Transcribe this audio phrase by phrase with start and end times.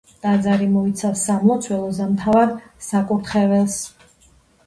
[0.21, 2.55] ტაძარი მოიცავს სამლოცველოს და მთავარ
[2.87, 3.77] საკურთხეველს.